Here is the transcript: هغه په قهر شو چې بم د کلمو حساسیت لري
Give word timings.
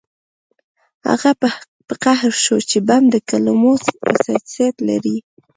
هغه 1.09 1.31
په 1.87 1.93
قهر 2.03 2.31
شو 2.43 2.57
چې 2.69 2.77
بم 2.87 3.03
د 3.13 3.15
کلمو 3.29 3.73
حساسیت 4.07 4.75
لري 4.89 5.17